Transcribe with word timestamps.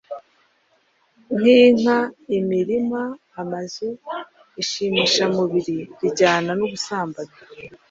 nkinka, 1.37 1.97
imirima, 2.37 3.01
amazu... 3.41 3.87
ishimishamubiri 4.61 5.77
rijyana 5.99 6.51
n’ubusambanyi, 6.55 7.35